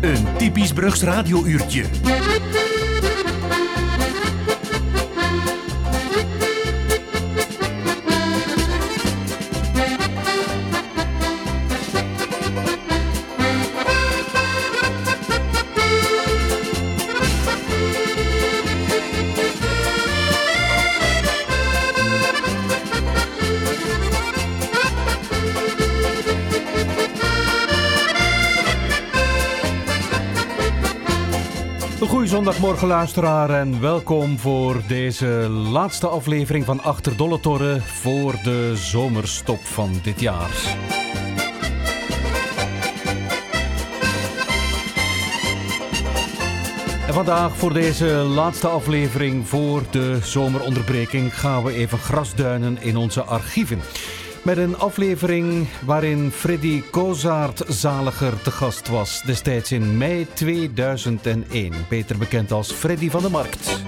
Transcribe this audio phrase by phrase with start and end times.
[0.00, 1.84] Een typisch Brugs radiouurtje.
[32.44, 39.60] Zondagmorgen luisteraar en welkom voor deze laatste aflevering van Achter Dolle Torren voor de zomerstop
[39.64, 40.50] van dit jaar.
[47.06, 53.22] En vandaag voor deze laatste aflevering voor de zomeronderbreking gaan we even grasduinen in onze
[53.22, 53.80] archieven.
[54.42, 61.72] Met een aflevering waarin Freddy Kozaert zaliger te gast was, destijds in mei 2001.
[61.88, 63.80] Beter bekend als Freddy van de Markt.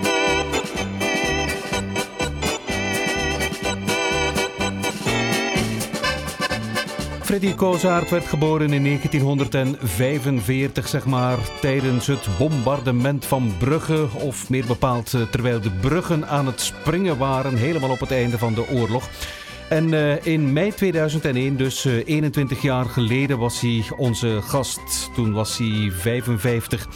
[7.23, 14.07] Freddy Kozaert werd geboren in 1945, zeg maar, tijdens het bombardement van Brugge.
[14.13, 18.39] Of meer bepaald, eh, terwijl de bruggen aan het springen waren, helemaal op het einde
[18.39, 19.09] van de oorlog.
[19.75, 25.11] En uh, in mei 2001, dus uh, 21 jaar geleden, was hij onze gast.
[25.15, 26.89] Toen was hij 55.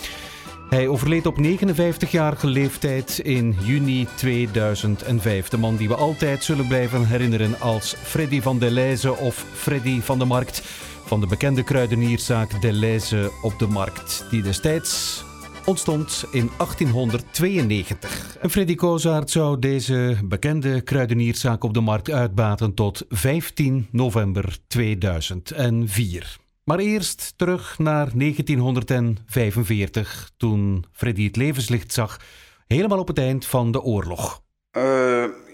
[0.68, 5.48] Hij overleed op 59-jarige leeftijd in juni 2005.
[5.48, 10.00] De man die we altijd zullen blijven herinneren als Freddy van der Leijze of Freddy
[10.00, 10.62] van de Markt.
[11.04, 14.26] Van de bekende kruidenierszaak De Leijze op de Markt.
[14.30, 15.24] Die destijds
[15.68, 18.36] ontstond in 1892.
[18.40, 26.36] En Freddy Kozaert zou deze bekende kruidenierszaak op de markt uitbaten tot 15 november 2004.
[26.64, 32.20] Maar eerst terug naar 1945, toen Freddy het levenslicht zag,
[32.66, 34.42] helemaal op het eind van de oorlog.
[34.72, 34.82] Uh,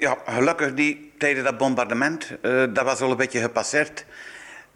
[0.00, 4.06] ja, gelukkig die tijdens dat bombardement, uh, dat was al een beetje gepasseerd.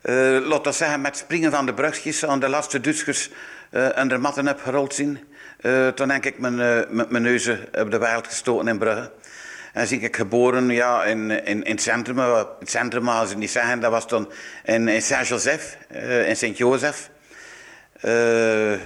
[0.03, 0.15] Uh,
[0.47, 3.31] laten we zeggen, met springen van de brugjes aan de laatste Duitsers
[3.71, 5.19] en de matten heb gerold zien.
[5.61, 6.59] Uh, toen denk ik mijn,
[6.91, 9.11] uh, mijn neus op de wereld gestoten in Brugge.
[9.73, 12.19] En zie ik geboren ja, in, in, in het centrum.
[12.19, 14.29] Het centrum, als ze niet zeggen, dat was toen
[14.65, 17.11] in, in Saint-Joseph, uh, in Sint-Jozef.
[18.05, 18.81] Uh,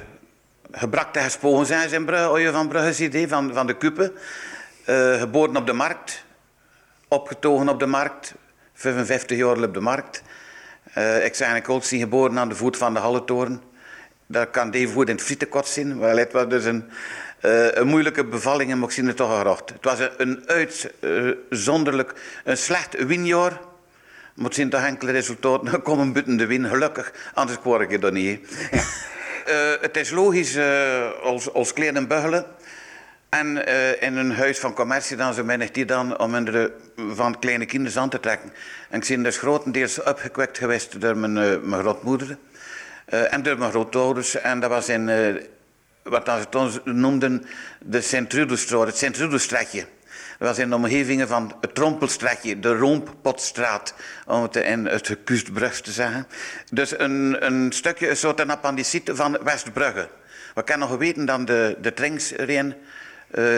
[0.70, 4.12] gebrak tegen gespogen zijn in Brugge, van Brugge's idee, van, van de Kuppen.
[4.86, 6.24] Uh, geboren op de markt,
[7.08, 8.34] opgetogen op de markt,
[8.74, 10.22] 55 jaar op de markt.
[11.22, 13.71] ik ben in Coltsie geboren aan de voet van de Halletoren.
[14.32, 15.98] Dat kan goed in het frietenkot zien.
[15.98, 16.84] Wel, het was dus een,
[17.40, 19.68] uh, een moeilijke bevalling en ik zie het toch gerocht.
[19.68, 23.60] Het was een, uitzonderlijk, een slecht winjaar.
[24.34, 27.12] Maar het zijn toch enkele resultaten komen buiten de win, gelukkig.
[27.34, 28.40] Anders word ik het dan niet.
[28.72, 32.44] uh, het is logisch uh, als, als kleine buggelen.
[33.28, 37.38] En uh, in een huis van commercie dan zo weinig die dan om de, van
[37.38, 38.52] kleine kinderen aan te trekken.
[38.90, 42.36] En ik ben dus grotendeels opgekwekt geweest door mijn, mijn grootmoeder.
[43.12, 44.34] Uh, en mijn grootouders.
[44.34, 45.34] En dat was in, uh,
[46.02, 47.44] wat ze toen noemden,
[47.80, 49.86] de Sint-Rudelstraat, het Sint-Rudelstratje.
[50.38, 53.94] Dat was in de omgevingen van het Trompelstratje, de Roompotstraat,
[54.26, 56.26] om het in het Kustbrug te zeggen.
[56.70, 60.08] Dus een, een stukje, een soort appendicite van Westbrugge.
[60.54, 61.92] We kennen nog weten dan de, de
[62.54, 62.74] uh,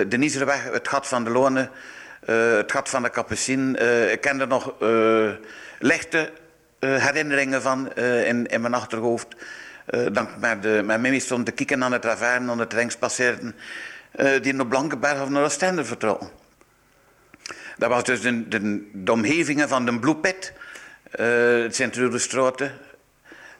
[0.09, 1.71] de Nizerweg, het gat van de Lonen,
[2.25, 4.10] het gat van de Capucine.
[4.10, 4.75] ik ken er nog
[5.78, 6.42] lichte uh,
[6.87, 9.27] herinneringen van uh, in, in, mijn achterhoofd.
[9.91, 12.97] Uh, dan met, de, met Mimi stond te kijken aan het ravijn, aan het Rengs
[12.97, 13.55] passeerden,
[14.43, 16.28] die naar Blankenberg of naar Oostende vertrokken.
[17.78, 20.53] Dat was dus de, de, de omgevingen van de Bloepet,
[21.11, 22.72] het Sint-Rudestraten.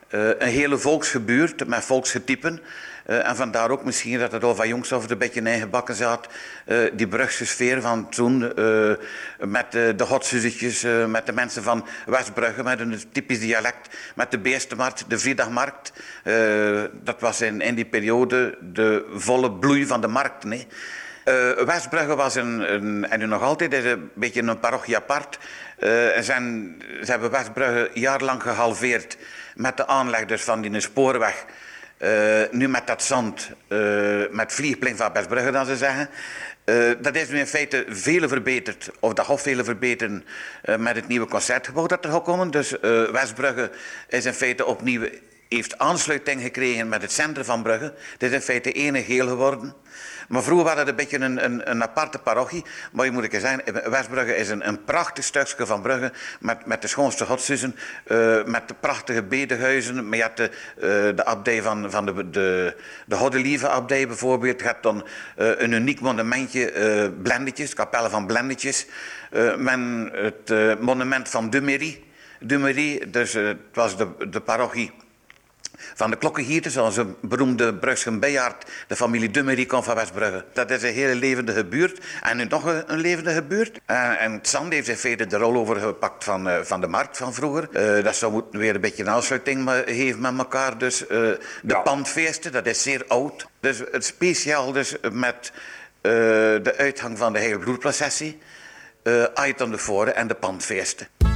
[0.09, 2.61] een hele volksgebuurt met volksgetypen.
[3.07, 6.29] Uh, en vandaar ook misschien dat het al van jongs af een beetje ingebakken zat.
[6.67, 8.53] Uh, die Brugse sfeer van toen.
[8.59, 8.93] Uh,
[9.39, 13.97] met de hotsussetjes, met de mensen van Westbrugge, met een typisch dialect.
[14.15, 15.93] Met de Beestenmarkt, de Vrijdagmarkt.
[16.93, 20.45] dat was in, in die periode de volle bloei van de markt.
[20.45, 20.67] Nee?
[21.65, 25.39] Westbrugge was een, een, en nu nog altijd, is een beetje een parochie apart.
[26.21, 29.17] zijn, ze hebben Westbrugge jarenlang gehalveerd
[29.55, 31.45] met de aanleg dus van die spoorweg.
[31.99, 36.09] Uh, nu met dat zand, uh, met vliegplein van Bestbrugge dan ze zeggen.
[36.65, 40.25] Uh, dat is nu in feite veel verbeterd, of dat gaat veel verbeteren
[40.79, 42.51] met het nieuwe concertgebouw dat er gaat komen.
[42.51, 42.71] Dus
[43.13, 43.71] Westbrugge
[44.09, 45.09] is in feite opnieuw
[45.49, 47.95] heeft aansluiting gekregen met het centrum van Brugge.
[48.19, 49.75] Dit is in feite één geheel geworden.
[50.29, 52.65] Maar vroeger was het een beetje een, een, aparte parochie.
[52.93, 56.13] Maar je moet ik zeggen, Westbrugge is een, een prachtig stukje van Brugge.
[56.41, 57.77] Met, met de schoonste godsdiensten.
[58.07, 60.09] Uh, met de prachtige bedehuizen.
[60.09, 62.77] Maar je hebt de, uh, de abdij van, van de, de,
[63.07, 64.61] de Hoddelieve abdij bijvoorbeeld.
[64.61, 65.07] Je hebt dan
[65.39, 68.87] uh, een uniek monumentje, Blendetjes, kapellen van Blendetjes.
[69.57, 72.03] men het monument van Dumery.
[72.41, 74.93] Dumery, dus het was de, de parochie
[75.95, 80.45] van de klokkengieters, onze beroemde Brugschen Bejaard, de familie Dummery komt van Westbrugge.
[80.53, 82.01] Dat is een hele levendige buurt.
[82.23, 83.81] En nu nog een, levendige buurt.
[83.87, 87.35] En, en Sand heeft in feite de rol overgepakt van, uh, van de markt van
[87.35, 87.69] vroeger.
[87.73, 90.79] Uh, dat zou moeten weer een beetje een aansluiting geven met elkaar.
[90.79, 91.81] Dus uh, de ja.
[91.81, 93.47] pandfeesten, dat is zeer oud.
[93.61, 95.53] Dus het speciaal dus met
[96.01, 98.39] de uitgang van de hele bloedprocessie.
[99.03, 101.34] Uh, uit de voren en de pandfeesten.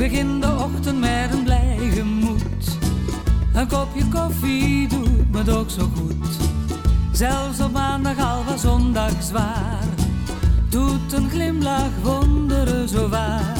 [0.00, 2.78] Begin de ochtend met een blij gemoed.
[3.54, 6.36] Een kopje koffie doet me toch zo goed.
[7.12, 9.84] Zelfs op maandag al was zondag zwaar.
[10.68, 13.56] Doet een glimlach wonderen zo waar.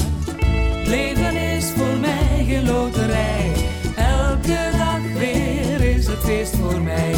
[0.85, 3.51] leven is voor mij geen loterij.
[3.95, 7.15] Elke dag weer is het feest voor mij.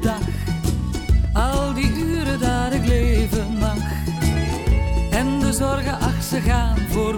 [0.00, 0.20] Dag.
[1.32, 3.78] Al die uren dat ik leven mag.
[5.10, 7.11] En de zorgen, ach, ze gaan voorbij.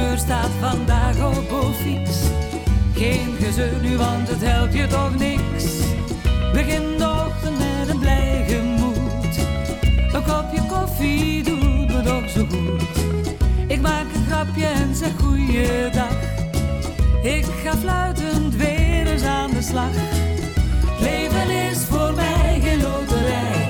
[0.00, 2.18] Humeur staat vandaag op bofiks.
[2.94, 5.64] Geen gezeur nu, want het helpt je toch niks.
[6.52, 9.36] Begin de ochtend met een blij gemoed.
[10.12, 12.82] Een kopje koffie doet me toch zo goed.
[13.66, 16.16] Ik maak een grapje en zeg goeiedag.
[17.22, 19.94] Ik ga fluitend weer eens aan de slag.
[21.00, 23.69] Leven is voor mij geen loterij.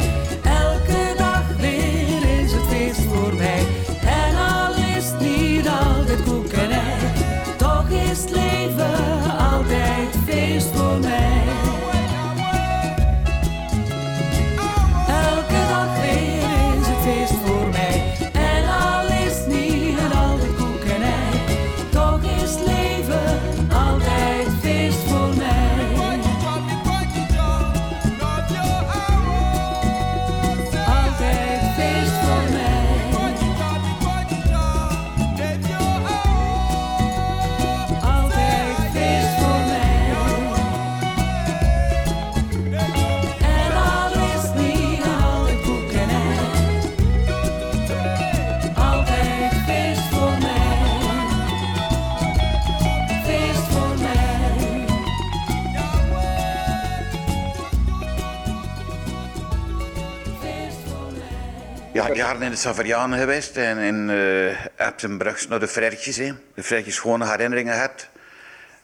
[62.21, 66.17] Jaren in de Savarianen geweest en in uh, Epsenbrugs naar de Freirtjes.
[66.17, 66.33] hè.
[66.55, 68.09] De Freirtjes schone herinneringen had.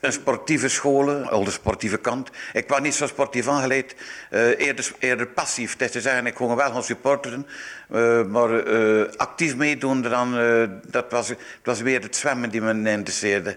[0.00, 2.30] Een sportieve scholen, al de sportieve kant.
[2.52, 3.94] Ik was niet zo sportief aangeleid,
[4.30, 5.76] eh, eerder, eerder passief.
[5.76, 7.46] Dat is te zeggen, ik kon wel gaan supporteren,
[7.90, 12.60] eh, maar eh, actief meedoen, dan, eh, dat was, het was weer het zwemmen die
[12.60, 13.56] me interesseerde.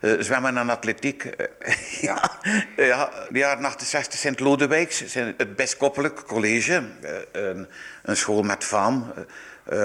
[0.00, 1.24] Eh, zwemmen en atletiek.
[1.24, 1.74] eh,
[2.08, 2.30] ja,
[2.76, 6.82] ja, de jaren 68 Sint-Lodewijks, het Biskoppelijk College.
[7.02, 7.68] eh, een,
[8.02, 9.12] een school met faam,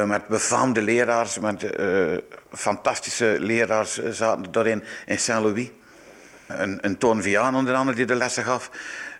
[0.05, 1.65] met befaamde leraars, met
[2.51, 5.69] fantastische leraars zaten daarin in Saint-Louis.
[6.47, 8.69] Een, een Toon Viaan onder andere die de lessen gaf.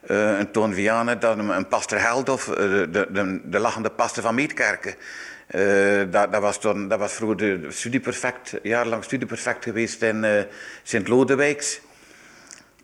[0.05, 4.23] Een Toon Vianen, dan een, een pastor Heldhoff, eh, de, de, de, de lachende pastor
[4.23, 4.95] van Meetkerken.
[5.53, 10.43] Eh, dat, dat, was toen, dat was vroeger de studieperfect, jarenlang studieperfect geweest in eh,
[10.83, 11.81] Sint-Lodewijks.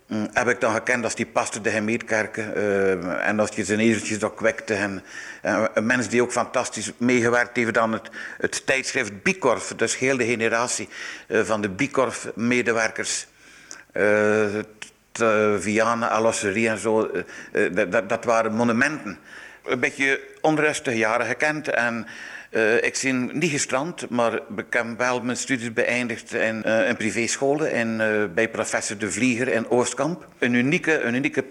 [0.07, 2.57] mm, heb ik dan gekend als die paste de Gemeetkerken.
[2.57, 4.73] Uh, en als je zijn ezeltjes ook kwekte.
[4.73, 5.03] En,
[5.45, 9.73] uh, een mens die ook fantastisch meegewerkt heeft aan het, het tijdschrift Bikorf.
[9.75, 10.89] Dus heel de generatie
[11.27, 13.27] uh, van de Bikorf-medewerkers.
[15.57, 17.11] Vianen, Alosserie en zo.
[17.71, 19.17] Dat, dat waren monumenten.
[19.65, 21.67] Een beetje onrustige jaren gekend.
[21.67, 22.07] En
[22.51, 27.65] uh, ik ben niet gestrand, maar ik heb wel mijn studies beëindigd in een privéschool
[27.65, 30.27] in, uh, bij professor De Vlieger in Oostkamp.
[30.39, 31.43] Een unieke, een unieke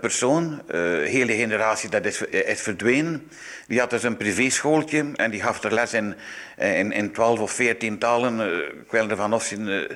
[0.00, 0.62] persoon,
[1.04, 2.22] hele generatie dat is,
[2.60, 3.28] verdwenen.
[3.66, 6.14] Die had dus een privéschooltje en die gaf er les in,
[6.56, 8.40] in, in 12 of 14 talen.
[8.84, 9.88] ik wil ervan afzien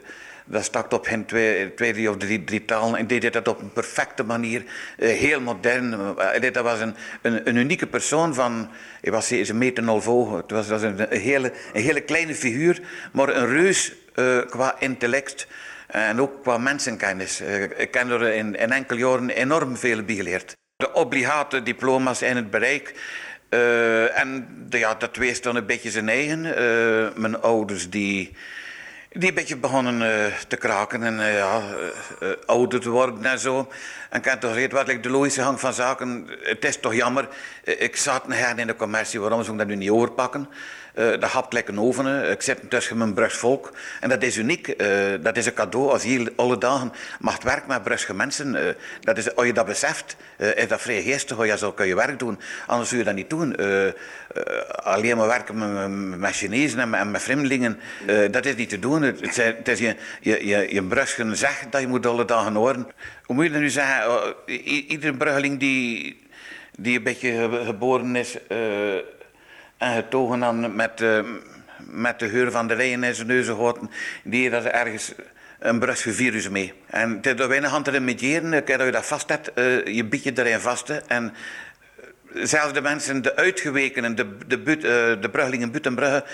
[0.53, 3.73] dat stak op geen twee, twee drie of drie, talen en deed dat op een
[3.73, 4.65] perfecte manier,
[4.99, 5.93] uh, heel modern.
[5.93, 9.85] Uh, dat was een, een, een, unieke persoon van, hij was een meter.
[10.37, 12.81] Het was, was een, hele, een hele kleine figuur,
[13.13, 15.47] maar een reus uh, qua intellect
[15.87, 17.41] en ook qua mensenkennis.
[17.77, 20.57] ik heb er in, in enkele jaren enorm veel bij geleerd.
[20.77, 22.95] De obligate diploma's in het bereik.
[24.15, 26.41] en ja, dat wees dan een beetje zijn eigen.
[27.21, 28.33] mijn ouders die
[29.15, 31.61] die een beetje begonnen uh, te kraken en uh, ja,
[32.23, 33.69] uh, ouder te worden en zo.
[34.11, 37.29] En heb toch gezegd, wat ik de logische gang van zaken, het is toch jammer.
[37.65, 40.49] ik zat her in de commercie, waarom zou ik dat nu niet overpakken?
[40.95, 42.31] Uh, dat hapt lekker oven.
[42.31, 43.73] Ik zit tussen mijn Brugs volk.
[44.01, 44.69] En dat is uniek.
[44.69, 44.87] Uh,
[45.21, 48.55] dat is een cadeau als je alle dagen mag werken met Brugse mensen.
[48.55, 48.61] Uh,
[49.01, 50.17] dat is, als je dat beseft,
[50.55, 51.39] is dat vrij geestig.
[51.39, 52.39] Als je zo kun je werk doen.
[52.67, 53.57] Anders zul je dat niet doen.
[54.67, 57.79] alleen maar werken met, met Chinezen en met, en
[58.31, 59.03] dat is niet te doen.
[59.03, 62.87] Het, het is je, je, je, je Brugsen zegt dat je moet alle dagen horen.
[63.25, 64.11] Hoe moet je dat nu zeggen?
[64.11, 64.27] Oh,
[64.65, 66.23] iedere Bruggeling die,
[66.79, 68.37] die een beetje geboren is
[69.83, 71.21] en getogen dan met, uh,
[71.79, 73.91] met de geur van de wijn in zijn neus gehouden,
[74.25, 75.13] die dat ergens
[75.59, 76.73] een Brusselse virus mee.
[76.87, 80.05] En het is door weinig hand te remediëren, dat je dat vast hebt, uh, je
[80.05, 80.91] biedt je erin vast.
[80.91, 81.35] En
[82.35, 86.25] zelfs de mensen, de uitgewekenen, de, de, de, uh, de Bruggelingen Butenbrugge,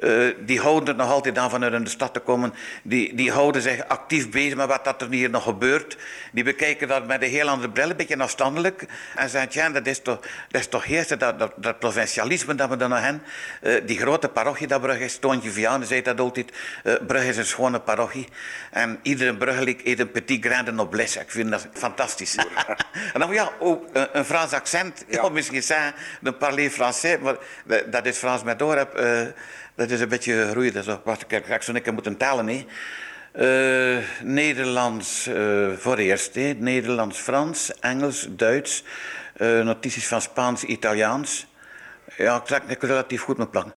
[0.00, 2.54] uh, die houden het nog altijd aan vanuit in de stad te komen.
[2.82, 5.96] Die, die houden zich actief bezig met wat dat er hier nog gebeurt.
[6.32, 8.86] Die bekijken dat met een heel andere bril, een beetje afstandelijk.
[9.16, 12.76] En zeggen, ja, dat is toch, dat is toch dat, dat, dat provincialisme dat we
[12.76, 13.22] dan nog hebben.
[13.62, 16.52] Uh, die grote parochie dat Brugge is, Toontje Vianen zei dat altijd.
[16.84, 18.28] Uh, Brugge is een schone parochie.
[18.70, 21.20] En iedere Bruggelik eet een petit grain de noblesse.
[21.20, 22.36] Ik vind dat fantastisch.
[23.14, 25.04] en dan ja, ook een, een Frans accent.
[25.08, 25.16] Ja.
[25.28, 27.36] Ja, misschien zeggen, de parler français, maar
[27.86, 28.96] dat is Frans met doorheb.
[29.78, 30.74] Dat is een beetje gegroeid.
[30.74, 32.48] Dat is, wacht, ik ga zo moeten tellen.
[32.48, 32.66] Hè.
[33.96, 36.34] Uh, Nederlands uh, voor eerst.
[36.34, 36.54] Hè.
[36.58, 38.84] Nederlands, Frans, Engels, Duits.
[39.36, 41.46] Uh, notities van Spaans, Italiaans.
[42.16, 43.77] Ja, ik ik relatief goed mijn plan.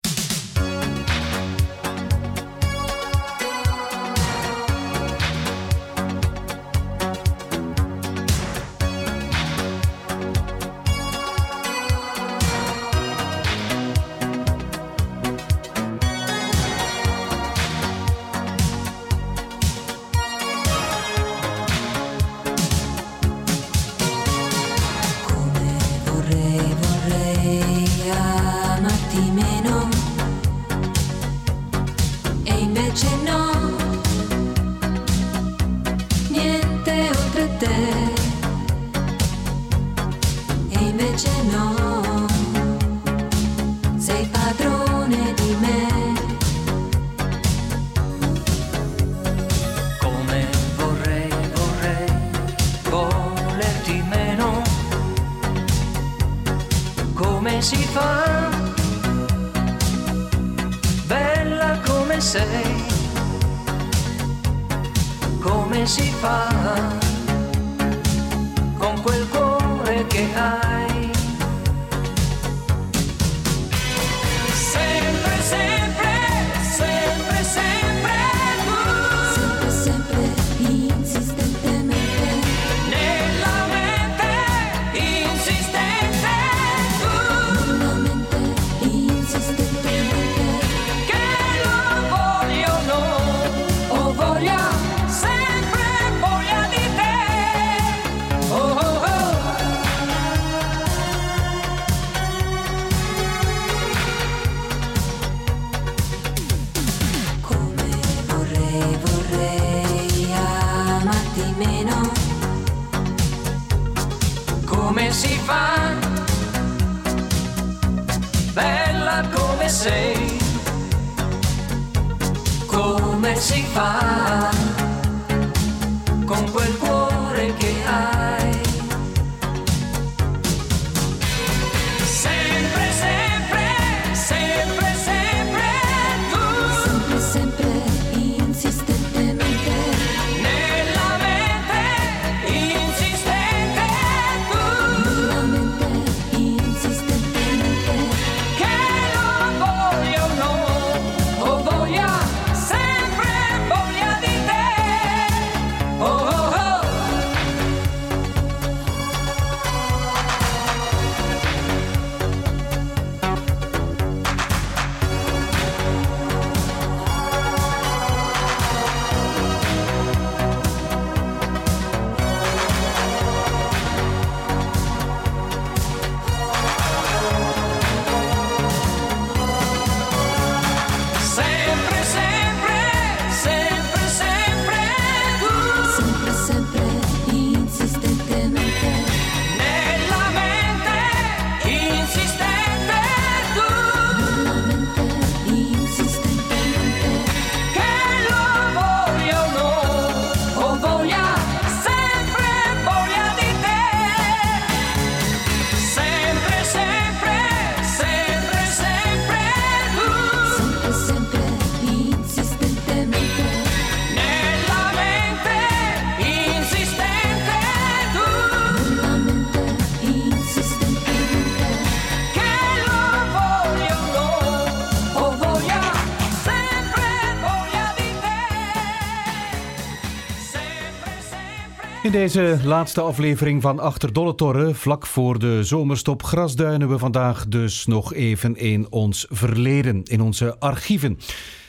[232.11, 237.49] In deze laatste aflevering van Achter Dolle Torre, vlak voor de zomerstop, grasduinen we vandaag
[237.49, 241.19] dus nog even in ons verleden, in onze archieven.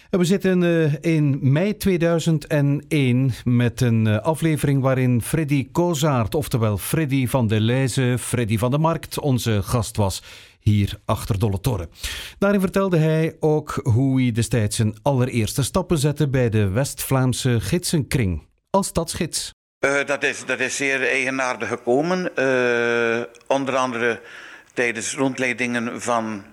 [0.10, 7.28] We zitten eh, in mei 2001 met een eh, aflevering waarin Freddy Kozaert, oftewel Freddy
[7.28, 10.24] van de Leize, Freddy van de Markt, onze gast was
[10.60, 11.90] hier achter Dolle Torre.
[12.38, 18.42] Daarin vertelde hij ook hoe hij destijds zijn allereerste stappen zette bij de West-Vlaamse Gidsenkring
[18.70, 19.52] als stadsgids.
[19.82, 22.30] Uh, dat, is, dat is zeer eigenaardig gekomen.
[22.40, 24.22] Uh, onder andere
[24.74, 26.46] tijdens rondleidingen van,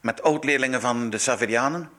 [0.00, 1.90] met oud-leerlingen van de Saverianen.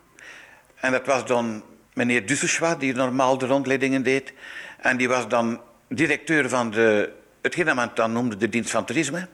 [0.76, 1.64] En dat was dan
[1.94, 4.34] meneer Dusseschwa, die normaal de rondleidingen deed.
[4.78, 9.28] En die was dan directeur van de, hetgeen men dan noemde de dienst van toerisme.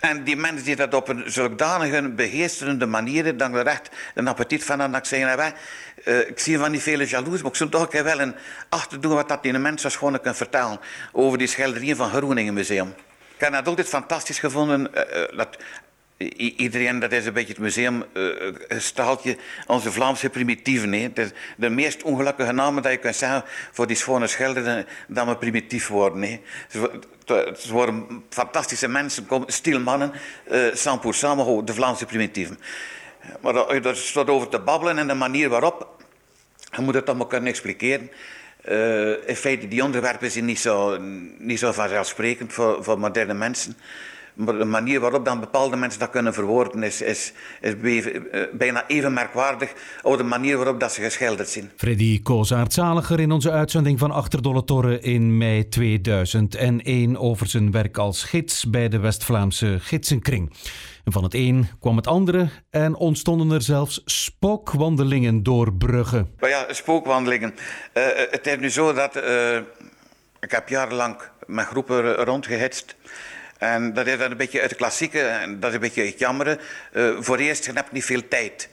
[0.00, 4.64] En die mensen die dat op een zodanige beheersterende manier, dan er echt een appetit
[4.64, 5.52] van hadden, dat ik zei, nou,
[6.04, 8.34] uh, ik zie van die vele jaloers, maar ik zou toch wel een
[8.68, 10.80] achter doen wat dat die mensen gewoon kan vertellen
[11.12, 12.94] over die schilderieën van Groningen Museum.
[13.34, 15.56] Ik heb dat altijd fantastisch gevonden, uh, dat
[16.36, 19.34] iedereen, dat is een beetje het museum, uh,
[19.66, 20.92] onze Vlaamse primitieven.
[20.92, 21.08] Hè.
[21.14, 25.36] Is de meest ongelukkige namen dat je kunt zeggen voor die schone schilderen, dat we
[25.36, 26.22] primitief worden.
[26.22, 26.40] Hè.
[27.24, 30.12] Het worden fantastische mensen, stilmannen,
[30.52, 32.58] uh, sans pour sans, de Vlaamse primitieven.
[33.40, 36.02] Maar er staat over te babbelen en de manier waarop,
[36.76, 38.10] je moet het allemaal kunnen expliceren.
[38.68, 40.98] Uh, in feite, die onderwerpen zijn niet zo,
[41.38, 43.76] niet zo vanzelfsprekend voor, voor moderne mensen.
[44.44, 47.74] Maar de manier waarop dan bepaalde mensen dat kunnen verwoorden is, is, is
[48.04, 49.72] eh, bijna even merkwaardig
[50.02, 51.70] als de manier waarop dat ze geschilderd zijn.
[51.76, 58.24] Freddy Kozaert-Zaliger in onze uitzending van Achterdolle Torre in mei 2001 over zijn werk als
[58.24, 60.52] gids bij de West-Vlaamse Gidsenkring.
[61.04, 66.26] En van het een kwam het andere en ontstonden er zelfs spookwandelingen door Brugge.
[66.40, 67.54] Maar ja, spookwandelingen.
[67.94, 69.56] Uh, het is nu zo dat uh,
[70.40, 72.96] ik heb jarenlang met groepen rondgehitst.
[73.60, 76.58] En dat is dan een beetje het klassieke, en dat is een beetje het jammeren.
[76.92, 78.68] Uh, voor eerst, je hebt niet veel tijd.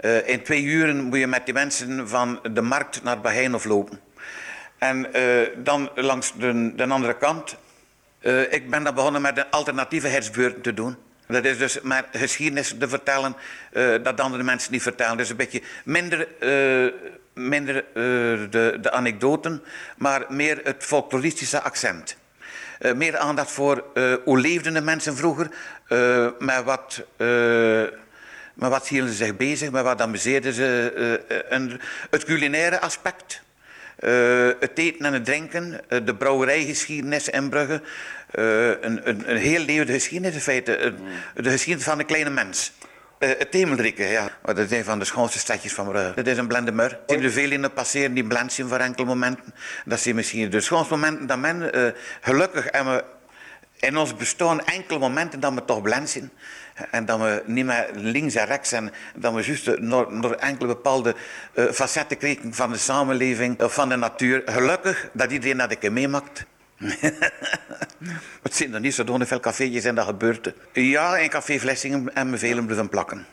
[0.00, 4.00] Uh, in twee uren moet je met die mensen van de markt naar Baheinhof lopen.
[4.78, 7.56] En uh, dan langs de, de andere kant.
[8.50, 10.96] ik ben dan begonnen met een alternatieve herfstbeurt te doen.
[11.26, 13.36] Dat is dus maar geschiedenis te vertellen
[14.02, 15.16] dat andere mensen niet vertellen.
[15.16, 16.28] Dus een beetje minder,
[17.34, 17.84] minder
[18.50, 19.62] de, de anekdoten,
[19.96, 22.16] maar meer het folkloristische accent.
[22.84, 25.48] Uh, meer aandacht voor uh, hoe leefden de mensen vroeger,
[25.88, 27.04] uh, met wat,
[28.54, 31.20] met wat hielden ze zich bezig, met wat amuseerden ze.
[31.48, 33.42] En het culinaire aspect,
[34.60, 37.80] het eten en het drinken, de brouwerijgeschiedenis in Brugge.
[38.30, 40.94] een, een, een heel levende geschiedenis in feite,
[41.34, 42.72] de geschiedenis van de kleine mens.
[43.18, 44.28] Uh, het Temeldrikke, ja.
[44.44, 46.14] Dat is een van de schoonste stadjes van Brugge.
[46.14, 46.98] Dat is een blende mur.
[47.06, 49.54] Zien er veel in passeren die blend voor enkele momenten.
[49.84, 51.88] Dat zijn misschien de schoonste momenten dat men uh,
[52.20, 53.04] gelukkig en we
[53.78, 56.18] in ons bestaan enkele momenten dat we toch blend.
[56.90, 58.92] En dat we niet meer links en rechts zijn.
[59.14, 61.14] Dat we juist door, enkele bepaalde
[61.72, 64.42] facetten krijgen van de samenleving, of van de natuur.
[64.46, 66.44] Gelukkig dat iedereen dat ik meemaakt.
[68.42, 70.52] Het zijn er niet zo veel cafeetjes en dat gebeurt.
[70.72, 73.26] Ja, in café Vlessingen en me velen blijven plakken.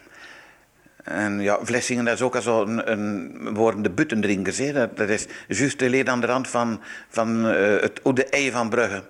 [1.03, 4.57] En ja, Vlessingen dat is ook zo een, een worden de buttendrinkers.
[4.73, 8.51] Dat, dat is juist de leed aan de rand van, van uh, het Oude Ei
[8.51, 9.03] van Brugge.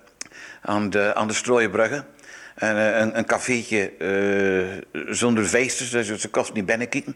[0.62, 2.04] Aan de, aan de Strooienbrugge.
[2.56, 3.25] En, uh, een, een
[3.99, 4.67] uh,
[5.10, 7.15] zonder feesters, dus ze kost niet binnenkijken.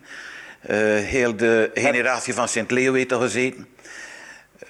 [1.01, 3.67] heel de generatie van Sint-Leo heeft er gezeten.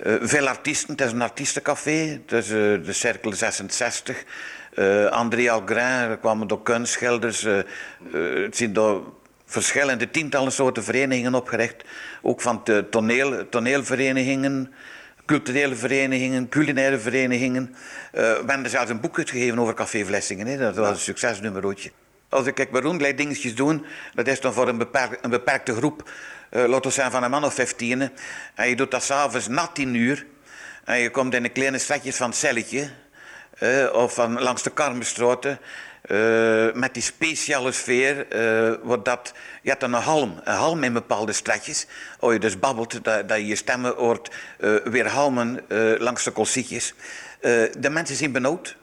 [0.03, 4.23] Uh, veel artiesten, het is een artiestencafé, het is uh, de Cirkel 66.
[4.73, 7.41] Uh, André Algrin, er kwamen door kunstschilders.
[8.11, 9.13] het zijn door
[9.45, 11.83] verschillende tientallen soorten verenigingen opgericht.
[12.21, 14.73] Ook van toneel, toneelverenigingen,
[15.25, 17.75] culturele verenigingen, culinaire verenigingen.
[18.11, 20.59] we hebben zelfs een boek uitgegeven over Café Vlessingen.
[20.59, 21.91] Dat was een succesnummerotje.
[22.29, 24.87] Als ik kijk dingetjes doen, dat is dan voor een,
[25.21, 26.09] een beperkte groep
[26.51, 28.11] uh, we zeggen van een man of 15.
[28.55, 30.25] En je doet dat s'avonds na tien uur.
[30.83, 32.89] En je komt in een kleine stadjes van het celletje.
[33.59, 35.59] Uh, of van langs de Karmenstraten.
[36.07, 40.83] Uh, met die speciale sfeer, uh, wordt dat, je hebt dan een halm, een halm
[40.83, 41.87] in bepaalde stretjes.
[42.19, 44.29] Als je dus babbelt, dat, dat je je stemmen hoort
[44.83, 45.61] weer halmen
[45.97, 46.93] langs de kolsietjes.
[47.77, 48.75] de mensen zijn benauwd,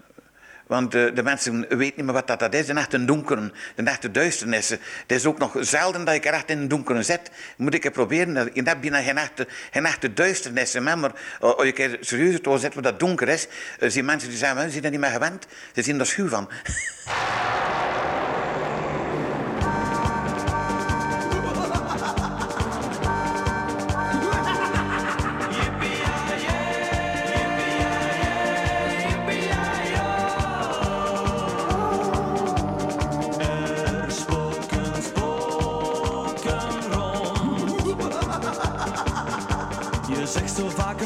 [0.66, 2.66] want de, de, mensen weten niet meer wat dat, dat is.
[2.66, 4.68] De echte donkere, de echte duisternis.
[4.68, 7.30] Het is ook nog zelden dat ik er echt in een donkere zit.
[7.56, 8.50] Moet ik het proberen.
[8.54, 10.78] Je hebt bijna geen echte, geen echte duisternis.
[10.78, 13.46] Maar als je keer serieus het zet wat dat donker is,
[13.80, 15.46] zien mensen die zeggen, ze zijn er niet meer gewend.
[15.74, 16.48] Ze zien er schuw van.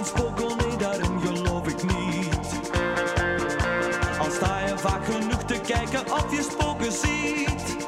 [0.04, 2.60] vaak een nee, daarin geloof ik niet.
[4.18, 7.86] Al sta je vaak genoeg te kijken of je spoken ziet.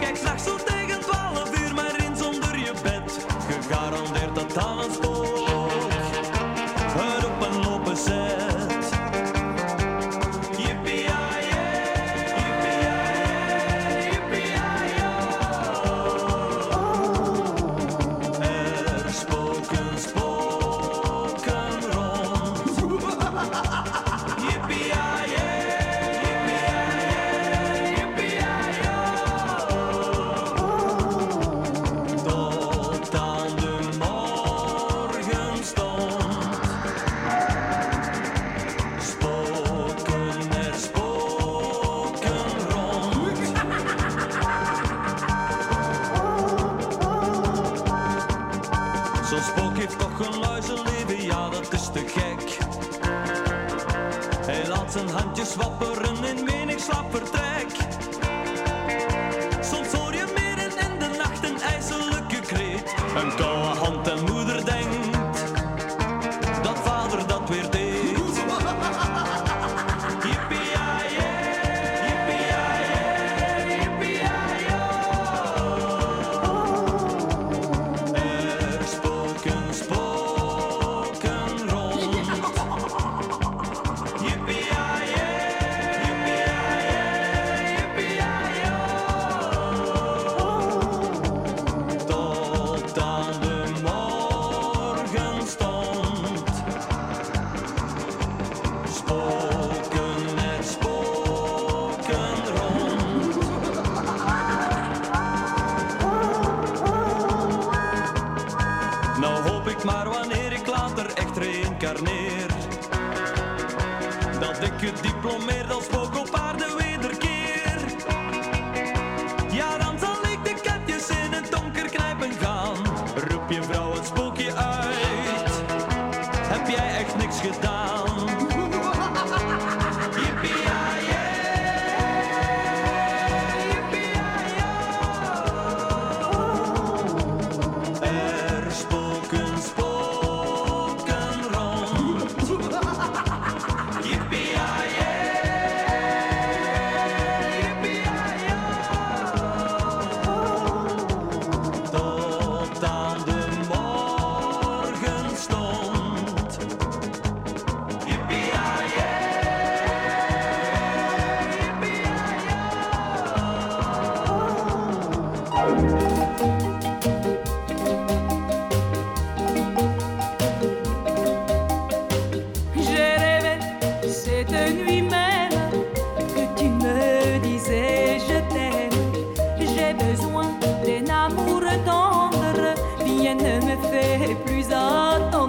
[0.00, 3.26] Kijk s'nachts zo tegen 12 uur maar in zonder je bed.
[3.48, 5.09] Gegarandeerd dat dan een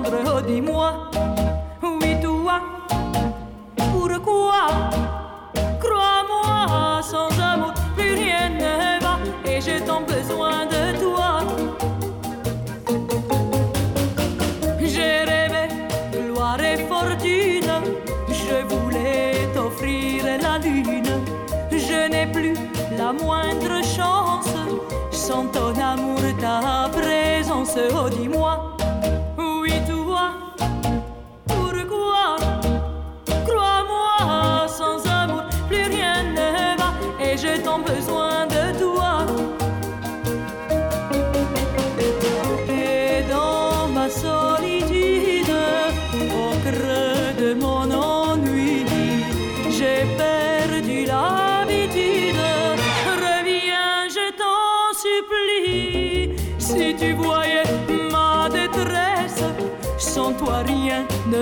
[0.03, 1.11] Oh, dis-moi,
[1.83, 2.59] oui, toi,
[3.77, 4.67] pourquoi
[5.79, 11.39] Crois-moi, sans amour, plus rien ne va et j'ai tant besoin de toi.
[14.79, 15.67] J'ai rêvé
[16.11, 17.71] gloire et fortune,
[18.29, 21.21] je voulais t'offrir la lune.
[21.71, 22.55] Je n'ai plus
[22.97, 24.49] la moindre chance
[25.11, 27.77] sans ton amour, ta présence.
[27.95, 28.70] Oh, dis-moi,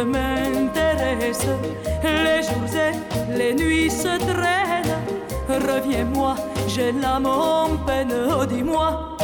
[0.03, 1.47] m'intéresse.
[2.03, 4.97] Les jours et les nuits se traînent.
[5.47, 6.35] Reviens-moi,
[6.67, 8.13] j'ai l'âme en peine.
[8.29, 9.17] Oh, dis-moi,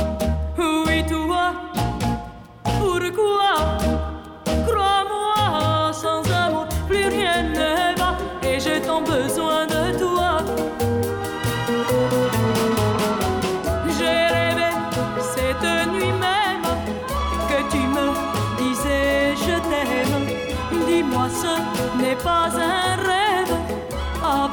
[0.57, 1.53] oui, toi.
[2.63, 3.53] Pourquoi?
[4.67, 9.74] Crois-moi, sans amour, plus rien ne va et j'ai tant besoin de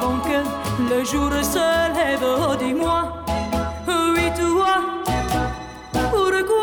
[0.03, 0.43] avant
[0.89, 2.23] le jour se lève.
[2.23, 3.23] Oh, dis-moi,
[3.87, 4.75] oui, toi,
[6.11, 6.62] pourquoi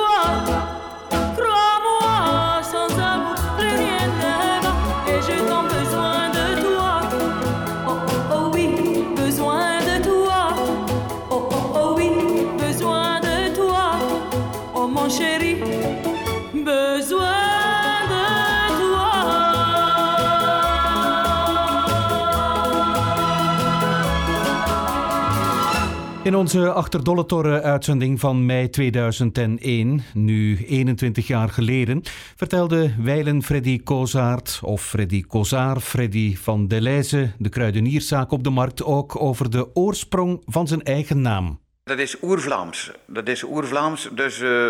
[26.31, 32.03] In onze Achterdolletorre uitzending van mei 2001, nu 21 jaar geleden,
[32.37, 38.85] vertelde wijlen Freddy Kozaert of Freddy Kozaar, Freddy van Deleuze, de kruidenierszaak op de markt,
[38.85, 41.61] ook over de oorsprong van zijn eigen naam.
[41.85, 42.91] Dat is oer-Vlaams.
[43.07, 44.09] Dat is oer-Vlaams.
[44.15, 44.69] Dus uh,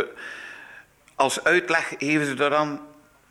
[1.15, 2.73] als uitleg geven ze eraan,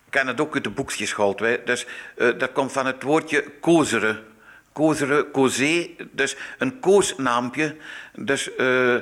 [0.05, 1.37] ik ken het ook uit de boekjes gehaald.
[1.65, 1.85] Dus
[2.17, 4.28] uh, dat komt van het woordje kozeren.
[4.73, 7.75] Kozere, kozé, dus een koosnaampje.
[8.15, 8.95] Dus uh,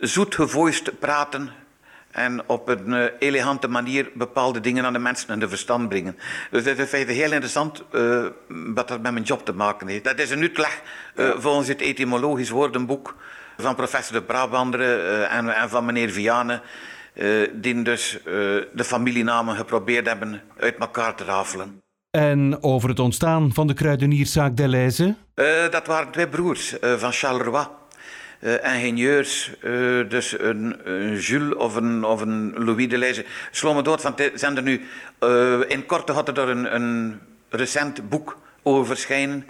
[0.00, 1.50] zoet gevoiced praten
[2.10, 6.18] en op een uh, elegante manier bepaalde dingen aan de mensen in de verstand brengen.
[6.50, 9.88] Dus dat is in feite heel interessant uh, wat dat met mijn job te maken
[9.88, 10.04] heeft.
[10.04, 10.80] Dat is een uitleg
[11.14, 13.16] uh, volgens het etymologisch woordenboek
[13.58, 14.80] van professor de Brabander
[15.24, 16.62] en, en, van meneer Vianen.
[17.52, 18.18] die dus
[18.72, 21.82] de familienamen geprobeerd hebben uit elkaar te rafelen.
[22.10, 25.14] En over het ontstaan van de kruidenierszaak Deleuze?
[25.34, 27.66] Uh, dat waren twee broers uh, van Charleroi.
[28.40, 29.50] Uh, ingenieurs,
[30.08, 30.76] dus een,
[31.18, 33.24] Jules of een, of een Louis Deleuze.
[33.50, 34.86] Slo me dood, want zijn er nu...
[35.68, 39.46] in korte had er een, een recent boek over verschijnen.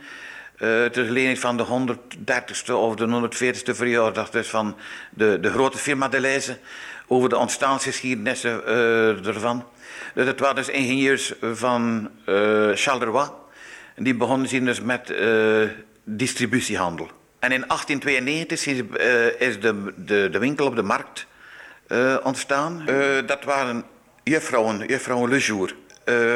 [0.60, 4.76] Ter gelegenheid van de 130ste of de 140ste verjaardag dus van
[5.10, 6.58] de, de grote firma Deleuze.
[7.06, 8.66] Over de ontstaansgeschiedenissen
[9.24, 9.64] ervan.
[10.14, 13.28] Dus het waren dus ingenieurs van uh, Charleroi.
[13.96, 15.68] Die begonnen zien dus met uh,
[16.04, 17.10] distributiehandel.
[17.38, 21.26] En in 1892 is, uh, is de, de, de, winkel op de markt
[22.22, 22.84] ontstaan.
[23.26, 23.84] dat waren
[24.24, 25.74] juffrouwen, juffrouwen Le Jour.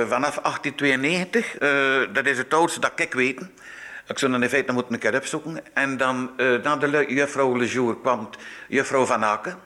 [0.08, 1.56] vanaf 1892,
[2.12, 3.40] dat is het oudste dat ik weet.
[4.06, 5.74] Ik zou in feite moeten een keer opzoeken.
[5.74, 6.30] En dan
[6.62, 8.28] na de juffrouw Le Jour kwam
[8.68, 9.58] juffrouw Van Aken.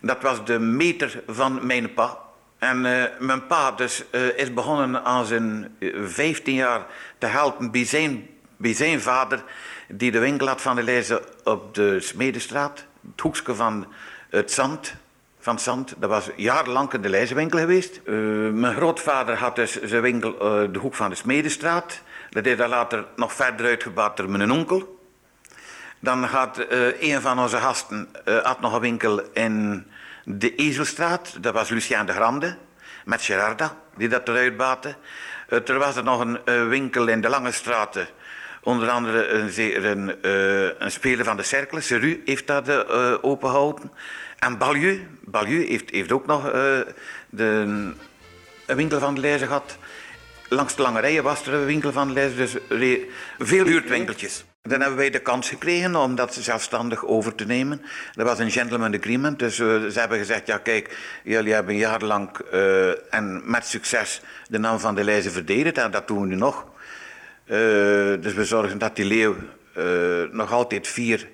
[0.00, 2.18] Dat was de meter van mijn pa.
[2.60, 6.86] En uh, mijn pa dus, uh, is begonnen aan zijn 15 jaar
[7.18, 8.28] te helpen bij zijn,
[8.60, 9.42] zijn vader,
[9.88, 13.86] die de winkel had van de lezen op de Smedestraat, het hoekje van
[14.30, 14.94] het zand.
[15.42, 15.94] Van zand.
[15.98, 18.00] Dat was jarenlang in de lijzenwinkel geweest.
[18.04, 20.38] Uh, mijn grootvader had dus zijn winkel
[20.72, 22.02] de hoek van de Smedestraat.
[22.30, 24.98] Dat is daar later nog verder uitgebouwd door mijn onkel.
[26.00, 26.66] Dan had
[27.00, 28.08] een van onze gasten
[28.42, 29.86] had nog een winkel in
[30.24, 32.56] de Ezelstraat, dat was Lucien de Grande,
[33.04, 34.94] met Gerarda, die dat eruit baatte.
[35.48, 38.08] Uh, er was er nog een uh, winkel in de Lange Straten,
[38.62, 42.88] onder andere een, een, uh, een speler van de Cercle, Seru, heeft dat
[43.22, 43.92] opengehouden.
[44.38, 46.42] En Balieu, Balieu heeft, heeft ook nog
[47.28, 47.44] de,
[48.66, 49.78] een winkel van de Leize gehad.
[50.52, 52.56] Langs de lange rijen was er een winkel van de Leize, dus
[53.38, 54.44] veel buurtwinkeltjes.
[54.62, 57.82] Dan hebben wij de kans gekregen om dat zelfstandig over te nemen.
[58.12, 59.38] Dat was een gentleman agreement.
[59.38, 64.58] Dus uh, ze hebben gezegd, ja kijk, jullie hebben jarenlang uh, en met succes de
[64.58, 65.78] naam van de lijzen verdedigd.
[65.78, 66.66] En dat doen we nu nog.
[67.44, 67.56] Uh,
[68.20, 69.36] dus we zorgen dat die leeuw
[70.32, 71.28] nog altijd vier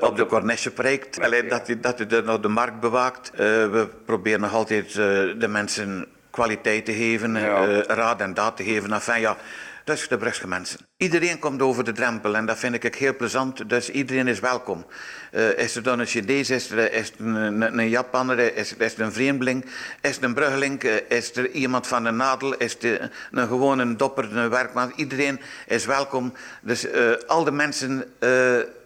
[0.00, 1.20] op de cornetje prijkt.
[1.20, 3.30] Alleen dat hij, dat hij de, nog de markt bewaakt.
[3.36, 7.82] we proberen nog altijd de mensen kwaliteit te geven, ja.
[7.82, 8.92] raad en daad te geven.
[8.92, 9.36] Enfin, ja,
[9.84, 10.78] dus de Brugse mensen.
[10.96, 13.68] Iedereen komt over de drempel en dat vind ik heel plezant.
[13.68, 14.86] Dus iedereen is welkom.
[15.32, 18.94] Uh, is er dan een Chinees, is er, is een, een, een Japaner, is, is
[18.94, 19.64] er een vreemdeling,
[20.00, 23.96] is er een bruggeling, uh, is er iemand van de nadel, is er een gewone
[23.96, 24.92] dopper, een werkman.
[24.96, 26.32] Iedereen is welkom.
[26.60, 28.04] Dus uh, al de mensen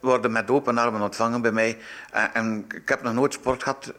[0.01, 1.79] worden met open armen ontvangen bij mij.
[2.33, 3.93] en ik heb nog nooit sport gehad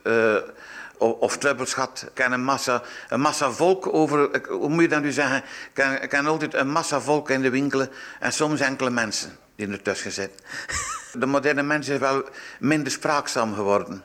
[1.00, 1.36] of.
[1.36, 5.44] Ik ken een massa, een massa volk over, hoe moet je dat nu zeggen?
[6.02, 10.12] Ik ken, altijd een massa volk in de winkelen en soms enkele mensen die ertussen
[10.12, 10.46] zitten.
[11.14, 12.24] De moderne mens is wel
[12.60, 14.04] minder spraakzaam geworden.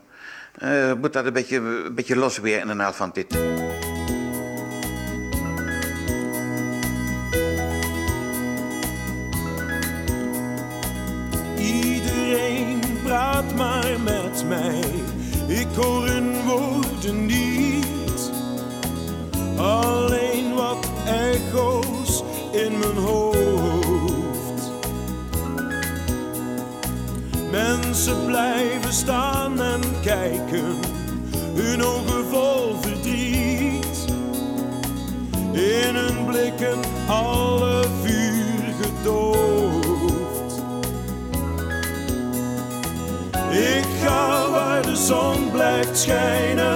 [0.62, 3.32] Uh, moet dat een beetje, een beetje losweren in de van dit.
[11.56, 14.80] Iedereen praat maar met mij.
[15.46, 16.13] Ik hoor
[17.12, 18.30] niet.
[19.56, 23.42] Alleen wat echo's in mijn hoofd.
[27.50, 30.76] Mensen blijven staan en kijken,
[31.54, 34.04] hun ogen vol verdriet.
[35.52, 40.62] In hun blikken alle vuur gedoofd.
[43.50, 46.73] Ik ga waar de zon blijft schijnen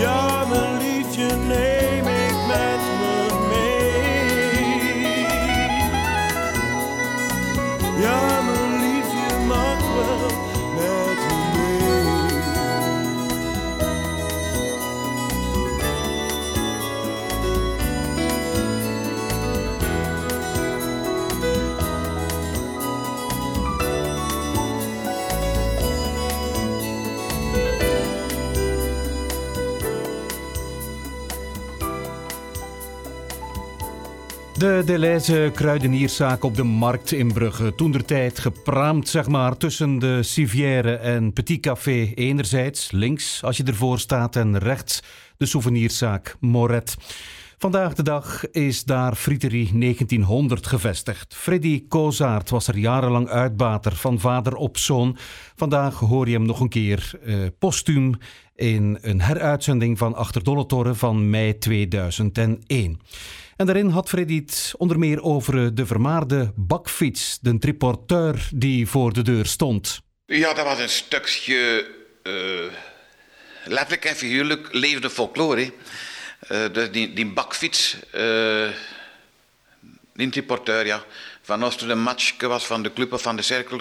[0.00, 1.87] Ja, mijn liefje neem
[34.58, 37.74] De Deleuze kruidenierszaak op de markt in Brugge.
[37.74, 43.56] Toen der tijd gepraamd, zeg maar, tussen de Civière en Petit Café enerzijds, links als
[43.56, 45.02] je ervoor staat, en rechts
[45.36, 46.96] de souvenirzaak Moret.
[47.58, 51.34] Vandaag de dag is daar Friterie 1900 gevestigd.
[51.34, 55.16] Freddy Kozaert was er jarenlang uitbater van vader op zoon.
[55.56, 58.14] Vandaag hoor je hem nog een keer eh, postuum
[58.54, 60.16] in een heruitzending van
[60.66, 63.00] Toren van mei 2001.
[63.58, 69.12] En daarin had Freddy het onder meer over de vermaarde bakfiets, de triporteur die voor
[69.12, 70.00] de deur stond.
[70.26, 71.86] Ja, dat was een stukje
[72.22, 72.32] eh,
[73.64, 75.72] letterlijk en figuurlijk levende folklore.
[76.40, 78.68] Eh, dus die, die bakfiets, eh
[80.14, 81.04] die triporteur, ja.
[81.42, 83.80] Van als er een match was van de club of van de cirkel,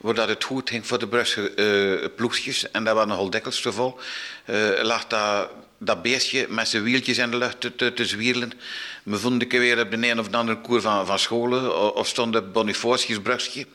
[0.00, 3.60] waar dat het goed ging voor de Brugse eh ploegjes, en dat was nogal dikwijls
[3.60, 3.98] te vol,
[4.44, 8.52] eh, lag dat, dat beestje met zijn wieltjes in de lucht te, te, zwierlen.
[9.02, 12.06] We vonden ik weer op de een of de andere koer van, van scholen, of
[12.06, 13.66] stond op Bonifatius Brugske.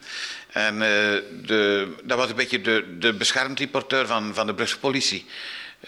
[0.51, 5.26] En eh, de, dat was een beetje de, de beschermtriporteur van, van de Brugse politie.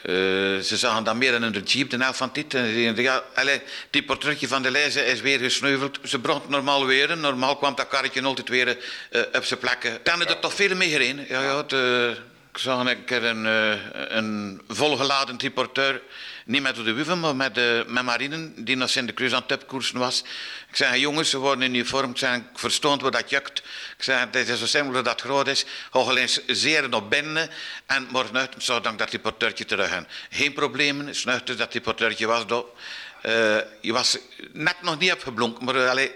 [0.01, 0.13] Eh,
[0.59, 2.53] ze zagen dat meer dan in de jeep, de helft van dit.
[2.53, 3.59] En ze zeiden, ja, allez,
[3.89, 5.99] die portretje van de lijzen is weer gesneuveld.
[6.03, 7.17] Ze bracht normaal weer.
[7.17, 8.77] Normaal kwam dat karretje altijd weer
[9.09, 9.99] eh, op zijn plekken.
[10.03, 11.25] Dan is er toch veel meer gereden.
[11.27, 11.65] Ja, ja,
[12.55, 16.01] ik zag een keer een, eh, een volgeladen triporteur.
[16.45, 20.23] Niet met de wuven, maar met, de met marinen, die naar Sint-de-Cruz aan het was.
[20.69, 22.11] Ik zei, jongens, ze worden in uniform.
[22.11, 23.59] Ik zei, ik verstond wat dat jukt.
[23.97, 25.65] Ik zei, het is zo simpel dat het groot is.
[25.91, 27.49] Ga eens zeer op binnen.
[27.85, 30.07] En morgen zou dan dat reporteurtje terug gaan.
[30.29, 32.45] Geen problemen, snuitte dat reporteurtje was.
[33.21, 34.17] Eh, je was
[34.53, 36.11] net nog niet opgeblonken, maar uh, allee,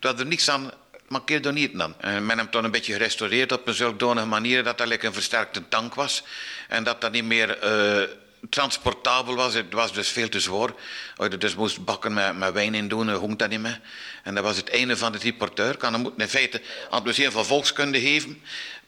[0.00, 0.70] dat er niks aan
[1.10, 1.94] mankeerde er niet dan.
[2.00, 5.12] En men hem toen een beetje gerestaureerd op een zodanige manier dat dat like een
[5.12, 6.24] versterkte tank was.
[6.68, 8.02] En dat dat niet meer eh,
[8.48, 9.54] transportabel was.
[9.54, 10.70] Het was dus veel te zwaar.
[11.16, 13.80] Als je dus moest bakken met, met wijn in doen, hong dat niet meer.
[14.22, 15.76] En dat was het einde van de reporteur.
[15.76, 18.38] Kan hem moeten in feite aan het museum van volkskunde geven.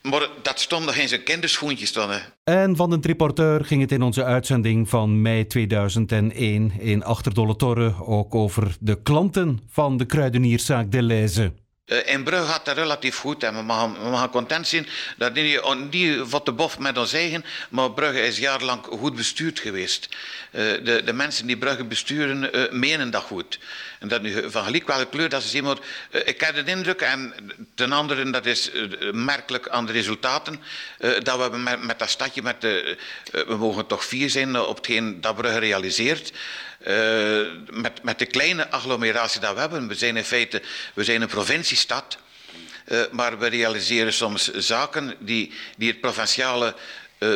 [0.02, 1.88] Maar dat stond nog in zijn kinderschoentjes.
[1.88, 2.22] Stonden.
[2.44, 7.94] En van de triporteur ging het in onze uitzending van mei 2001 in Achterdolle Torre
[8.04, 11.42] ook over de klanten van de kruidenierszaak Deleuze.
[11.42, 15.60] Uh, in Brugge gaat dat relatief goed en we mogen, we content zijn dat die
[15.90, 20.08] niet wat de bof met ons eigen, maar Brugge is jarenlang goed bestuurd geweest.
[20.52, 23.58] Uh, de, de mensen die Brugge besturen uh, menen dat goed.
[23.98, 25.78] En dat nu van gelijk welke kleur dat ze zien,
[26.10, 27.34] ik heb de indruk, en
[27.74, 28.70] ten andere, dat is
[29.12, 30.60] merkelijk aan de resultaten,
[31.22, 32.98] dat we met, met dat stadje, met de,
[33.30, 36.32] we mogen toch vier zijn op hetgeen dat Brugge realiseert.
[36.86, 39.88] Uh, met, met de kleine agglomeratie die we hebben.
[39.88, 40.62] We zijn in feite
[40.94, 42.18] we zijn een provinciestad,
[42.88, 46.74] uh, maar we realiseren soms zaken die, die het provinciale
[47.18, 47.34] uh,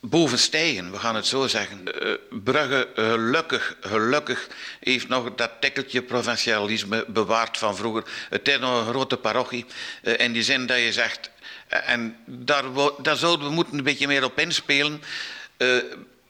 [0.00, 1.82] bovenstijgen, we gaan het zo zeggen.
[2.30, 4.48] Brugge, gelukkig, gelukkig,
[4.80, 8.04] heeft nog dat tikkeltje provincialisme bewaard van vroeger.
[8.30, 9.66] Het is nog een grote parochie,
[10.02, 11.30] in die zin dat je zegt,
[11.68, 12.64] en daar,
[13.02, 15.02] daar zouden we moeten een beetje meer op inspelen.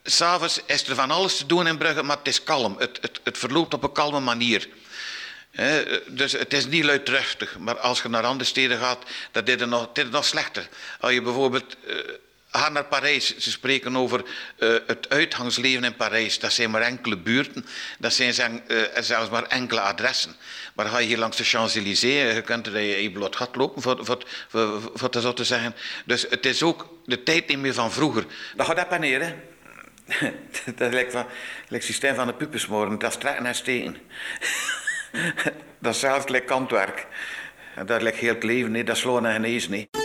[0.07, 2.77] S'avonds is er van alles te doen in Brugge, maar het is kalm.
[2.79, 4.69] Het, het, het verloopt op een kalme manier.
[6.07, 7.59] Dus het is niet luidruchtig.
[7.59, 8.99] Maar als je naar andere steden gaat,
[9.33, 10.69] dan is het nog, dit nog slechter.
[11.01, 11.95] Als je bijvoorbeeld uh,
[12.51, 14.25] gaat naar Parijs, ze spreken over
[14.59, 16.39] uh, het uitgangsleven in Parijs.
[16.39, 17.67] Dat zijn maar enkele buurten,
[17.99, 20.37] dat zijn uh, zelfs maar enkele adressen.
[20.75, 24.25] Maar ga je hier langs de Champs-Élysées, je kunt er je bloot gat lopen, voor,
[24.95, 25.75] voor, dat zo te zeggen.
[26.05, 28.25] Dus het is ook de tijd niet meer van vroeger.
[28.57, 29.53] Dat gaat dat paneren
[30.77, 31.27] dat lijkt, van,
[31.69, 32.99] lijkt systeem van de pupensmoren.
[32.99, 33.97] Dat is naar steen.
[35.79, 37.07] dat is zelfs kantwerk.
[37.87, 40.04] Dat lijkt heel het leven niet, dat is naar en genezen niet.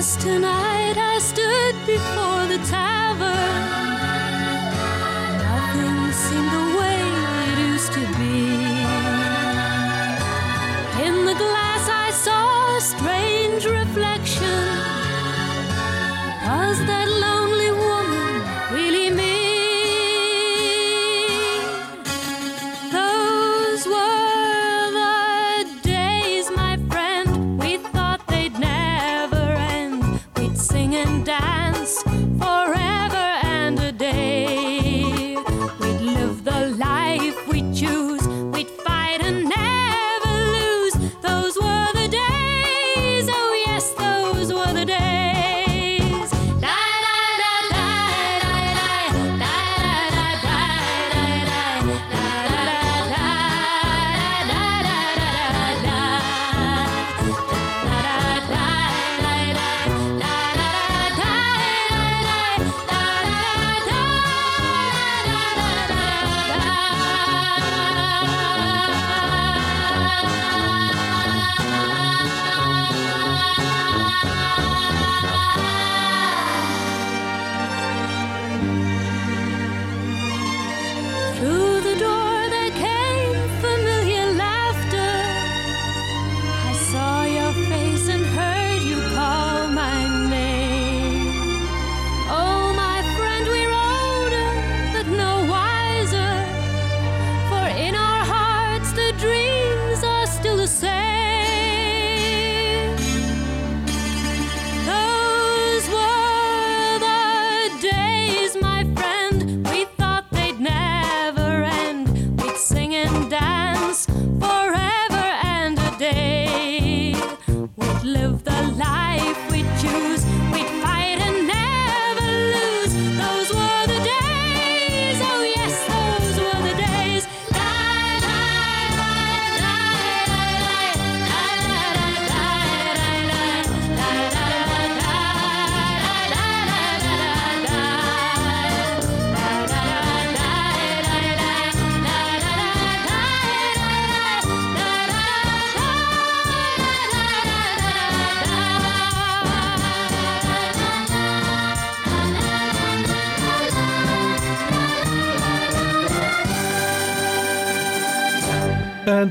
[0.00, 3.99] Just tonight I stood before the tavern.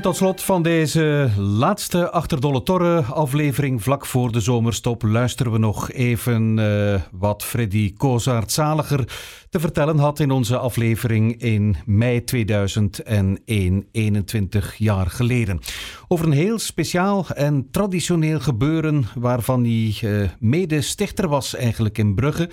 [0.00, 5.92] Tot slot van deze laatste Achterdolle Torre aflevering vlak voor de zomerstop luisteren we nog
[5.92, 9.04] even uh, wat Freddy Kozaert-Zaliger
[9.50, 15.60] te vertellen had in onze aflevering in mei 2001, 21 jaar geleden.
[16.08, 22.50] Over een heel speciaal en traditioneel gebeuren waarvan hij uh, mede-stichter was eigenlijk in Brugge.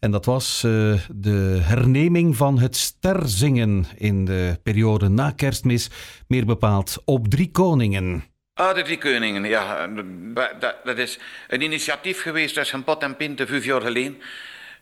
[0.00, 5.90] En dat was uh, de herneming van het sterzingen in de periode na kerstmis,
[6.28, 8.24] meer bepaald op Drie Koningen.
[8.54, 9.88] Ah, de Drie Koningen, ja.
[10.34, 14.18] Dat, dat is een initiatief geweest tussen Pot en Pinte vijf jaar geleden.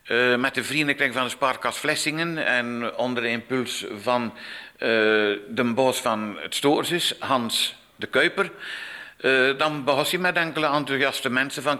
[0.07, 4.89] Uh, met de vriendenkring van de Spaarkas Vlessingen en onder de impuls van uh,
[5.49, 8.51] de boos van het Stoorzus, Hans de Kuiper.
[9.57, 11.79] Dan begon hij met enkele enthousiaste mensen van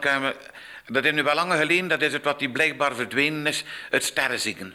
[0.91, 4.05] Dat is nu wel langer geleden, dat is het wat die blijkbaar verdwenen is, het
[4.05, 4.75] sterrenzingen.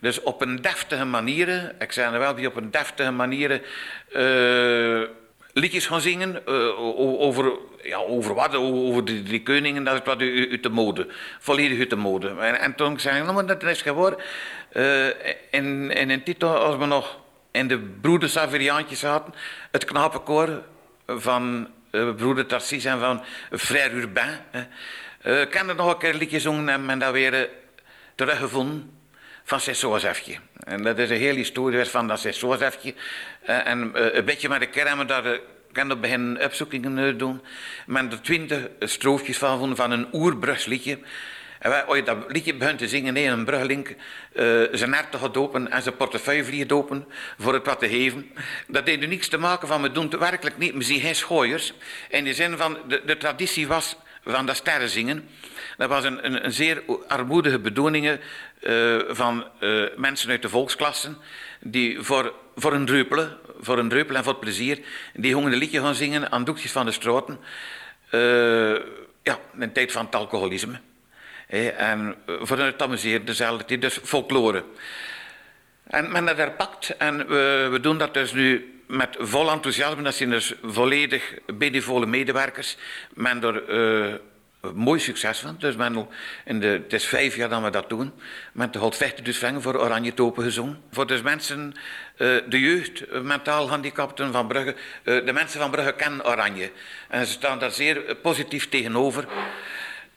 [0.00, 3.50] Dus op een deftige manier, ik zei er wel, die op een deftige manier
[4.12, 5.08] uh,
[5.52, 6.80] liedjes gaan zingen uh,
[7.20, 11.78] over, ja, over wat, over de drie koningen, dat is wat uit de mode, volledig
[11.78, 12.28] uit de mode.
[12.28, 14.18] En, en toen zei ik, nou, maar dat is geworden,
[14.72, 15.06] uh,
[15.50, 17.18] in, in een titel, als we nog
[17.50, 19.34] in de broeders Saveriaantjes zaten,
[19.70, 20.62] het knapenkoor
[21.06, 24.38] van broeder Tarsis en van Frère Urbain.
[25.22, 27.40] Uh, ik heb nog een keer een liedje zongen en dat weer uh,
[28.14, 28.90] teruggevonden
[29.44, 30.36] van Sessosefje.
[30.64, 32.24] En dat is een hele historie van dat.
[32.24, 35.40] Uh, en een beetje met de kermen dat ik
[35.72, 37.42] kan er beginnen opzoekingen doen.
[37.86, 40.98] Men er twintig stroofjes van van een oerbrugsliedje.
[41.62, 43.94] En wij, als je dat liedje begint te zingen, nee, een bruglink, uh,
[44.72, 47.06] zijn herten gaat open en zijn portefeuille vliegt open
[47.38, 48.30] voor het wat te geven.
[48.66, 51.72] Dat heeft er niets te maken van, we doen werkelijk niet, we zien geen schooiers.
[52.08, 55.28] In de zin van, de, de traditie was van dat sterren zingen.
[55.76, 58.18] Dat was een, een, een zeer armoedige bedoeling
[58.60, 61.16] uh, van uh, mensen uit de volksklassen,
[61.60, 64.78] die voor, voor een druppelen, voor een druppel en voor plezier,
[65.14, 67.38] die gingen een liedje gaan zingen aan doekjes van de stroten.
[69.22, 70.80] ja, in een tijd van het alcoholisme.
[71.60, 74.64] En eh, voor het amuseren dezelfde, dus folklore.
[75.86, 80.02] En men dat herpakt en we, we doen dat dus nu met vol enthousiasme.
[80.02, 82.76] Dat zijn dus volledig benevolle medewerkers.
[83.14, 84.14] Men er uh,
[84.74, 85.56] mooi succes van.
[85.58, 86.08] Dus men
[86.44, 88.12] in de, het is vijf jaar dat we dat doen.
[88.52, 90.82] Men houdt vechten dus vangen voor Oranje Topen gezongen.
[90.90, 91.74] Voor dus mensen,
[92.18, 94.74] uh, de jeugd, mentaal handicapten van Brugge.
[95.02, 96.70] De mensen van Brugge kennen Oranje.
[97.08, 99.26] En ze staan daar zeer positief tegenover.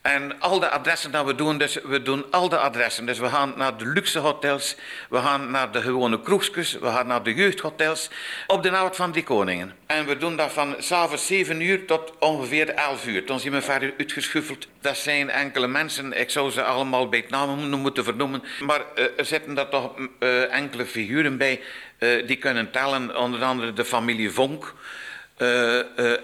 [0.05, 3.05] En al de adressen dat we doen, dus we doen al de adressen.
[3.05, 4.75] Dus we gaan naar de luxe hotels,
[5.09, 8.09] we gaan naar de gewone kroegjes, we gaan naar de jeugdhotels
[8.47, 9.75] op de avond van die koningen.
[9.85, 13.25] En we doen dat van s'avonds 7 uur tot ongeveer 11 uur.
[13.25, 14.67] Dan zien we verder uitgeschuffeld.
[14.81, 18.43] Dat zijn enkele mensen, ik zou ze allemaal bij het naam moeten vernoemen.
[18.59, 21.61] Maar uh, er zitten daar toch uh, enkele figuren bij
[21.99, 23.17] uh, die kunnen tellen.
[23.17, 24.73] Onder andere de familie Vonk,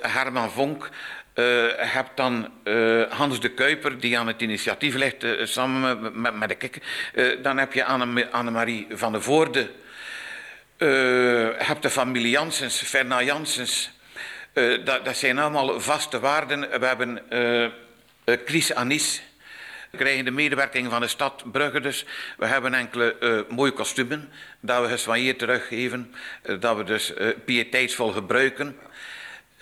[0.01, 0.89] Herman Vonk.
[1.35, 6.49] Uh, heb dan uh, Hans de Kuiper, die aan het initiatief legt, uh, samen met,
[6.49, 6.81] de Kikker.
[7.41, 9.69] dan heb je Anne, Annemarie van der Voorde.
[11.57, 13.91] heb de familie Janssens, Fernand Janssens.
[14.83, 16.79] Dat, zijn allemaal vaste waarden.
[16.79, 17.21] We hebben
[18.45, 19.21] Chris Anis.
[19.91, 22.05] We krijgen de medewerking van de stad Brugge dus.
[22.37, 24.29] We hebben enkele mooie kostumen
[24.59, 26.13] dat we geswanjeerd teruggeven.
[26.59, 27.13] dat we dus
[27.45, 28.75] pieteitsvol gebruiken.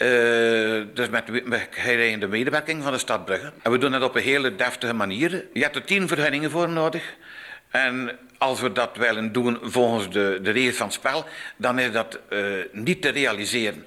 [0.02, 1.70] Uh, dus met, met
[2.20, 3.52] de medewerking van de stad Brugge.
[3.62, 5.46] En we doen dat op een hele deftige manier.
[5.54, 7.16] Je hebt er tien vergunningen voor nodig.
[7.70, 11.26] En als we dat willen doen volgens de, de regels van het spel,
[11.58, 12.40] dan is dat uh,
[12.72, 13.86] niet te realiseren.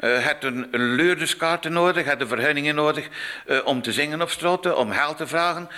[0.00, 3.08] Je uh, hebt een, een leurderskaart nodig, je hebt de vergunningen nodig
[3.64, 5.68] om te zingen op straat, om geld te vragen.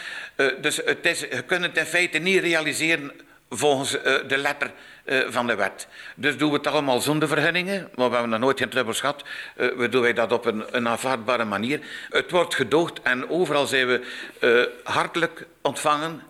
[0.61, 3.13] dus het is, je kunt het in feite niet realiseren
[3.49, 3.91] volgens
[4.27, 4.71] de letter
[5.09, 5.89] uh, van de wet.
[6.17, 9.25] Dus doen we het allemaal zonder vergunningen, maar we hebben nog nooit geen trubbels gehad.
[9.57, 11.81] Uh, we doen wij dat op een, een aanvaardbare manier.
[12.11, 14.01] Het wordt gedoogd en overal zijn we
[14.41, 16.23] uh, hartelijk ontvangen.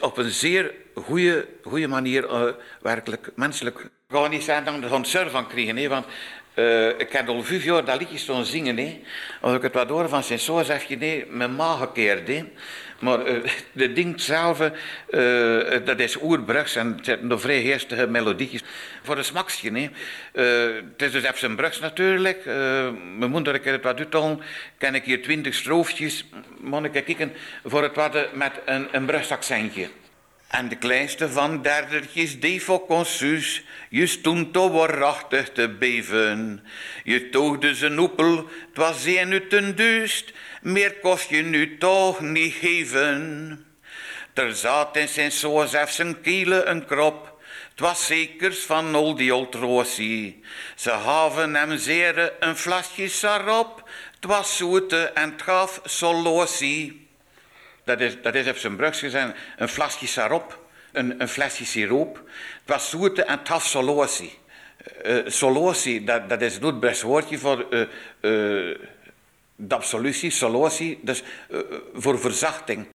[0.00, 0.74] op een zeer
[1.62, 3.78] goede manier, werkelijk menselijk.
[3.78, 6.06] Ik ga niet zeggen dat we er van krijgen, nee, want
[6.98, 8.74] ik heb al vijf jaar dat liedje staan zingen.
[8.74, 9.04] Nee.
[9.40, 12.26] Als ik het wat hoor van Sint zeg je nee, mijn maag gekeerd.
[12.98, 14.70] Maar uh, de ding zelf, uh,
[15.84, 18.62] dat is oerbrugs en het zijn nog vrij geestige melodietjes.
[19.02, 19.90] Voor een smaksje, nee.
[20.32, 22.44] Het is dus even brugs natuurlijk.
[23.18, 24.40] mijn moeder, ik het wat uittalen,
[24.78, 26.24] ken ik hier twintig stroofjes.
[26.60, 27.28] Moet ik
[27.64, 29.88] voor het wat met een, een brugsaccentje.
[30.54, 36.64] En de kleinste van derdertjes defoconsus, je stoento waarachtig te beven.
[37.04, 40.32] Je toogde zijn oepel, was zeer nu ten duist,
[40.62, 43.64] meer kost je nu toch niet geven.
[44.34, 47.42] Er zat in zijn soosef zijn kielen een krop,
[47.76, 50.42] was zekers van al die oltrosie.
[50.76, 53.88] Ze haven hem zeer een flasje sarop,
[54.20, 57.03] was zoete en het gaf solosie.
[57.84, 59.02] Dat is, dat is op zijn Brugs
[59.56, 60.58] een flesje sarop,
[60.92, 62.16] een, een flesje siroop.
[62.16, 62.24] Het
[62.64, 64.38] was zoete en taf solosi,
[65.96, 68.78] Uh, dat, dat is het best woordje voor uh, uh,
[69.56, 71.58] de absolutie, dus eh,
[71.94, 72.93] voor verzachting.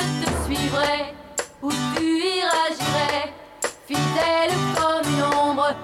[0.00, 1.14] je te suivrai,
[1.62, 2.04] où tu
[2.38, 3.32] iras, j'irai,
[3.86, 5.74] fidèle comme une ombre.